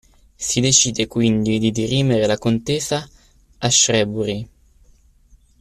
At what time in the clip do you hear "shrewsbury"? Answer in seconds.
3.69-4.49